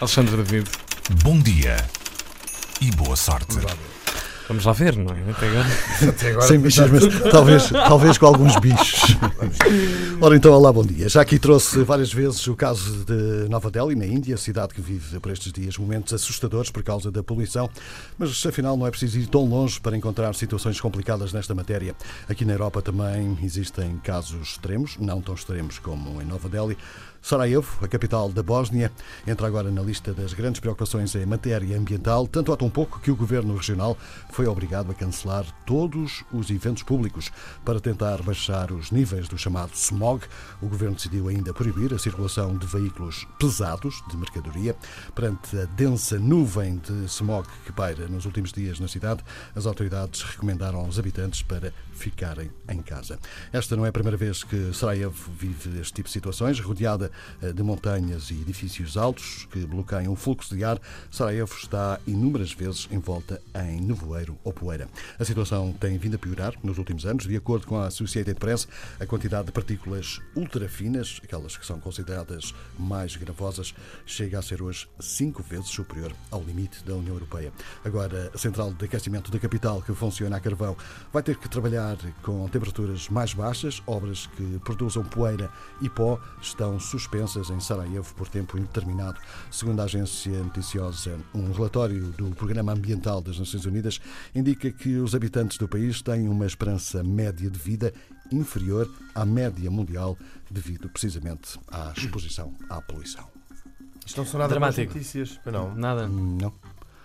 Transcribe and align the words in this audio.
Alexandre 0.00 0.34
David. 0.38 0.66
Bom 1.22 1.38
dia 1.38 1.76
e 2.80 2.90
boa 2.92 3.14
sorte. 3.14 3.58
Vamos 4.50 4.64
lá 4.64 4.72
ver, 4.72 4.96
não 4.96 5.14
é? 5.14 5.30
Até 5.30 5.46
agora. 5.46 5.68
Até 6.10 6.30
agora. 6.30 6.46
Sem 6.48 6.58
bichos, 6.58 6.90
mas 6.90 7.30
talvez, 7.30 7.68
talvez 7.68 8.18
com 8.18 8.26
alguns 8.26 8.56
bichos. 8.56 9.16
Ora 10.20 10.36
então, 10.36 10.52
olá, 10.52 10.72
bom 10.72 10.82
dia. 10.84 11.08
Já 11.08 11.20
aqui 11.20 11.38
trouxe 11.38 11.84
várias 11.84 12.12
vezes 12.12 12.44
o 12.48 12.56
caso 12.56 13.04
de 13.04 13.48
Nova 13.48 13.70
Delhi, 13.70 13.94
na 13.94 14.04
Índia, 14.04 14.36
cidade 14.36 14.74
que 14.74 14.80
vive 14.80 15.20
por 15.20 15.30
estes 15.30 15.52
dias 15.52 15.78
momentos 15.78 16.12
assustadores 16.12 16.68
por 16.68 16.82
causa 16.82 17.12
da 17.12 17.22
poluição, 17.22 17.70
mas 18.18 18.44
afinal 18.44 18.76
não 18.76 18.88
é 18.88 18.90
preciso 18.90 19.20
ir 19.20 19.28
tão 19.28 19.44
longe 19.44 19.80
para 19.80 19.96
encontrar 19.96 20.34
situações 20.34 20.80
complicadas 20.80 21.32
nesta 21.32 21.54
matéria. 21.54 21.94
Aqui 22.28 22.44
na 22.44 22.52
Europa 22.52 22.82
também 22.82 23.38
existem 23.44 23.98
casos 23.98 24.48
extremos, 24.48 24.96
não 24.98 25.22
tão 25.22 25.36
extremos 25.36 25.78
como 25.78 26.20
em 26.20 26.24
Nova 26.24 26.48
Delhi. 26.48 26.76
Sarajevo, 27.22 27.84
a 27.84 27.88
capital 27.88 28.30
da 28.30 28.42
Bósnia, 28.42 28.90
entra 29.26 29.46
agora 29.46 29.70
na 29.70 29.82
lista 29.82 30.14
das 30.14 30.32
grandes 30.32 30.58
preocupações 30.58 31.14
em 31.14 31.26
matéria 31.26 31.76
ambiental, 31.76 32.26
tanto 32.26 32.50
há 32.50 32.56
tão 32.56 32.70
pouco 32.70 32.98
que 32.98 33.10
o 33.10 33.16
governo 33.16 33.54
regional 33.54 33.96
foi 34.30 34.39
obrigado 34.46 34.90
a 34.90 34.94
cancelar 34.94 35.44
todos 35.66 36.24
os 36.32 36.50
eventos 36.50 36.82
públicos 36.82 37.30
para 37.64 37.80
tentar 37.80 38.22
baixar 38.22 38.70
os 38.72 38.90
níveis 38.90 39.28
do 39.28 39.36
chamado 39.36 39.72
smog. 39.74 40.24
O 40.62 40.68
governo 40.68 40.94
decidiu 40.94 41.28
ainda 41.28 41.52
proibir 41.52 41.92
a 41.92 41.98
circulação 41.98 42.56
de 42.56 42.66
veículos 42.66 43.26
pesados 43.38 44.02
de 44.08 44.16
mercadoria. 44.16 44.76
Perante 45.14 45.58
a 45.58 45.64
densa 45.64 46.18
nuvem 46.18 46.76
de 46.76 47.04
smog 47.06 47.48
que 47.64 47.72
paira 47.72 48.08
nos 48.08 48.24
últimos 48.24 48.52
dias 48.52 48.78
na 48.78 48.88
cidade, 48.88 49.24
as 49.54 49.66
autoridades 49.66 50.22
recomendaram 50.22 50.80
aos 50.80 50.98
habitantes 50.98 51.42
para 51.42 51.72
ficarem 51.92 52.50
em 52.68 52.80
casa. 52.80 53.18
Esta 53.52 53.76
não 53.76 53.84
é 53.84 53.88
a 53.88 53.92
primeira 53.92 54.16
vez 54.16 54.42
que 54.42 54.72
Sarajevo 54.72 55.30
vive 55.32 55.80
este 55.80 55.94
tipo 55.94 56.08
de 56.08 56.12
situações, 56.12 56.58
rodeada 56.60 57.10
eh, 57.42 57.52
de 57.52 57.62
montanhas 57.62 58.30
e 58.30 58.34
edifícios 58.34 58.96
altos 58.96 59.46
que 59.50 59.66
bloqueiam 59.66 60.12
o 60.12 60.16
fluxo 60.16 60.54
de 60.56 60.64
ar. 60.64 60.80
Sarajevo 61.10 61.54
está 61.54 62.00
inúmeras 62.06 62.52
vezes 62.52 62.88
envolta 62.90 63.40
em 63.54 63.80
nevoeiro 63.80 64.29
ou 64.44 64.52
poeira. 64.52 64.88
A 65.18 65.24
situação 65.24 65.72
tem 65.72 65.98
vindo 65.98 66.16
a 66.16 66.18
piorar 66.18 66.54
nos 66.62 66.78
últimos 66.78 67.06
anos. 67.06 67.26
De 67.26 67.36
acordo 67.36 67.66
com 67.66 67.76
a 67.76 67.86
Associated 67.86 68.38
Press, 68.38 68.66
a 68.98 69.06
quantidade 69.06 69.46
de 69.46 69.52
partículas 69.52 70.20
ultrafinas, 70.34 71.20
aquelas 71.22 71.56
que 71.56 71.66
são 71.66 71.78
consideradas 71.80 72.54
mais 72.78 73.16
gravosas, 73.16 73.74
chega 74.06 74.38
a 74.38 74.42
ser 74.42 74.62
hoje 74.62 74.88
cinco 74.98 75.42
vezes 75.42 75.68
superior 75.68 76.12
ao 76.30 76.42
limite 76.42 76.84
da 76.84 76.94
União 76.94 77.14
Europeia. 77.14 77.52
Agora, 77.84 78.30
a 78.34 78.38
central 78.38 78.72
de 78.72 78.84
aquecimento 78.84 79.30
da 79.30 79.38
capital, 79.38 79.82
que 79.82 79.92
funciona 79.94 80.36
a 80.36 80.40
carvão, 80.40 80.76
vai 81.12 81.22
ter 81.22 81.36
que 81.36 81.48
trabalhar 81.48 81.96
com 82.22 82.48
temperaturas 82.48 83.08
mais 83.08 83.34
baixas. 83.34 83.82
Obras 83.86 84.26
que 84.36 84.58
produzam 84.60 85.04
poeira 85.04 85.50
e 85.80 85.88
pó 85.88 86.20
estão 86.40 86.78
suspensas 86.78 87.50
em 87.50 87.60
Sarajevo 87.60 88.14
por 88.14 88.28
tempo 88.28 88.58
indeterminado. 88.58 89.20
Segundo 89.50 89.80
a 89.80 89.84
agência 89.84 90.32
noticiosa, 90.42 91.18
um 91.34 91.52
relatório 91.52 92.06
do 92.12 92.30
Programa 92.34 92.72
Ambiental 92.72 93.20
das 93.20 93.38
Nações 93.38 93.64
Unidas 93.64 94.00
indica 94.34 94.70
que 94.70 94.96
os 94.96 95.14
habitantes 95.14 95.58
do 95.58 95.68
país 95.68 96.00
têm 96.02 96.28
uma 96.28 96.46
esperança 96.46 97.02
média 97.02 97.50
de 97.50 97.58
vida 97.58 97.92
inferior 98.32 98.88
à 99.14 99.24
média 99.24 99.70
mundial 99.70 100.16
devido 100.50 100.88
precisamente 100.88 101.58
à 101.70 101.92
exposição 101.96 102.54
à 102.68 102.80
poluição. 102.80 103.24
Isto 104.06 104.18
não 104.18 104.26
são 104.26 104.38
nada 104.40 104.50
Dramático. 104.50 104.92
notícias. 104.94 105.38
Não. 105.46 105.74
Nada. 105.74 106.08
Não. 106.08 106.52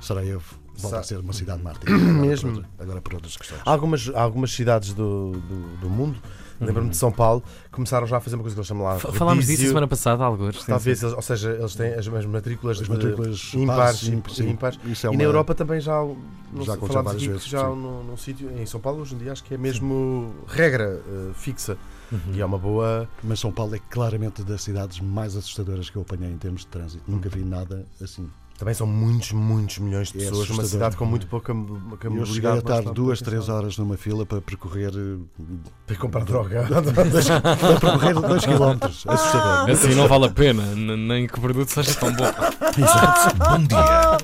Sarajevo 0.00 0.58
volta 0.76 0.96
Sa- 0.96 1.00
a 1.00 1.02
ser 1.02 1.18
uma 1.20 1.32
cidade 1.32 1.62
mártir. 1.62 1.90
Mesmo. 1.90 2.50
Agora 2.52 2.68
por, 2.76 2.82
agora 2.82 3.00
por 3.00 3.14
outras 3.14 3.36
questões. 3.36 3.62
Há 3.64 3.70
algumas, 3.70 4.08
há 4.14 4.20
algumas 4.20 4.52
cidades 4.52 4.92
do, 4.92 5.32
do, 5.32 5.76
do 5.78 5.90
mundo, 5.90 6.20
lembro-me 6.60 6.90
de 6.90 6.96
São 6.96 7.10
Paulo, 7.12 7.42
começaram 7.70 8.06
já 8.06 8.16
a 8.16 8.20
fazer 8.20 8.36
uma 8.36 8.42
coisa 8.42 8.54
que 8.54 8.60
eles 8.60 8.66
chamam 8.68 8.84
lá. 8.84 8.96
F- 8.96 9.12
Falámos 9.12 9.44
disso 9.44 9.52
rodízio. 9.56 9.68
semana 9.68 9.88
passada, 9.88 10.24
alguns. 10.24 10.60
sim, 10.60 10.66
Talvez, 10.66 10.98
sim. 10.98 11.06
eles- 11.06 11.16
ou 11.16 11.22
seja, 11.22 11.50
eles 11.52 11.74
têm 11.74 11.94
as 11.94 12.06
mesmas 12.08 12.26
matrículas, 12.26 12.78
As 12.80 12.84
de- 12.84 12.90
matrículas 12.90 13.50
ímpares, 13.54 14.02
ímpares, 14.08 14.36
sim, 14.36 14.48
ímpares. 14.50 14.78
Isso 14.84 15.06
é 15.06 15.08
E 15.08 15.12
uma- 15.12 15.18
na 15.18 15.24
Europa 15.24 15.54
também 15.54 15.80
já, 15.80 15.92
não 16.00 16.14
Já 16.14 16.64
sei, 16.64 16.74
aconteceu 16.74 16.86
falámos 16.88 17.04
várias 17.12 17.22
aqui 17.22 17.28
vezes, 17.28 17.44
que 17.44 17.50
já 17.50 17.60
sim. 17.60 17.76
num, 17.76 18.02
num 18.04 18.16
sítio, 18.16 18.50
em 18.58 18.66
São 18.66 18.80
Paulo 18.80 19.02
hoje 19.02 19.14
em 19.14 19.18
dia 19.18 19.32
acho 19.32 19.44
que 19.44 19.54
é 19.54 19.58
mesmo 19.58 20.34
regra 20.46 21.02
eh, 21.06 21.30
fixa 21.34 21.76
Uhum. 22.12 22.18
e 22.34 22.40
é 22.40 22.44
uma 22.46 22.58
boa. 22.58 23.08
Mas 23.22 23.40
São 23.40 23.50
Paulo 23.52 23.74
é 23.74 23.80
claramente 23.90 24.42
das 24.42 24.62
cidades 24.62 25.00
mais 25.00 25.36
assustadoras 25.36 25.90
que 25.90 25.96
eu 25.96 26.02
apanhei 26.02 26.30
em 26.30 26.38
termos 26.38 26.60
de 26.62 26.68
trânsito. 26.68 27.02
Nunca 27.08 27.28
vi 27.28 27.42
nada 27.44 27.84
assim. 28.00 28.28
Também 28.58 28.72
são 28.72 28.86
muitos, 28.86 29.32
muitos 29.32 29.78
milhões 29.78 30.10
de 30.10 30.16
É 30.18 30.20
pessoas 30.20 30.48
numa 30.48 30.62
assustador. 30.62 30.70
cidade 30.70 30.96
com 30.96 31.04
muito 31.04 31.26
pouca, 31.26 31.54
pouca 31.54 32.08
Eu 32.08 32.24
cheguei 32.24 32.50
a 32.50 32.56
estar 32.56 32.80
duas, 32.82 33.20
três 33.20 33.48
horas 33.50 33.76
numa 33.76 33.96
fila 33.98 34.24
para 34.24 34.40
percorrer. 34.40 34.92
eh, 34.96 35.44
Para 35.86 35.96
comprar 35.96 36.24
droga. 36.24 36.64
para 36.66 37.78
percorrer 37.78 38.14
dois 38.14 38.44
quilómetros. 38.46 39.04
Assustador. 39.06 39.70
Assim 39.70 39.94
não 39.94 40.08
vale 40.08 40.24
a 40.26 40.30
pena, 40.30 40.62
nem 40.74 41.26
que 41.26 41.38
o 41.38 41.40
produto 41.42 41.68
seja 41.70 41.94
tão 41.94 42.10
bom. 42.14 42.24
Exato. 42.78 43.36
Bom 43.36 43.64
dia 43.66 44.16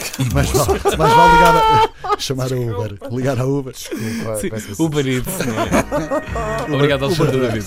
sorte. 0.44 0.82
vale, 0.82 0.96
mais 0.96 1.12
vale 1.12 1.34
ligar 1.34 1.56
a, 1.56 2.18
chamar 2.18 2.52
a 2.52 2.56
Uber. 2.56 2.98
Ligar 3.12 3.38
a 3.38 3.44
Uber. 3.46 3.72
Desculpa, 3.74 4.36
Sim, 4.60 4.82
Uber 4.82 5.06
Eats, 5.06 5.28
é? 5.40 6.74
Obrigado, 6.74 7.04
Alexandre 7.04 7.38
David. 7.38 7.66